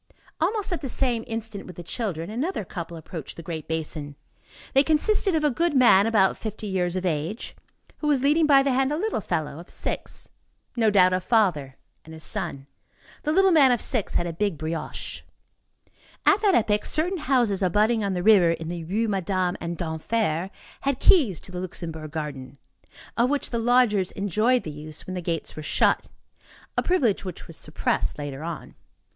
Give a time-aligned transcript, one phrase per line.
[0.39, 4.15] Almost at the same instant with the children, another couple approached the great basin.
[4.73, 7.55] They consisted of a goodman, about fifty years of age,
[7.99, 10.29] who was leading by the hand a little fellow of six.
[10.75, 12.65] No doubt, a father and his son.
[13.21, 15.21] The little man of six had a big brioche.
[16.25, 20.49] At that epoch, certain houses abutting on the river, in the Rues Madame and d'Enfer,
[20.81, 22.57] had keys to the Luxembourg garden,
[23.17, 26.07] of which the lodgers enjoyed the use when the gates were shut,
[26.75, 28.73] a privilege which was suppressed later on.